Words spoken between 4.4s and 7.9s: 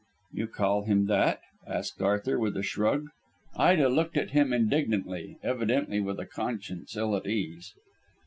indignantly, evidently with a conscience ill at ease.